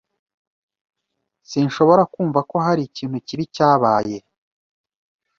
[1.49, 4.17] Sinshobora kumva ko hari ikintu kibi cyabaye.